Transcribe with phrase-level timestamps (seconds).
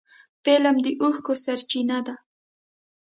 [0.43, 2.15] فلم د اوښکو سرچینه ده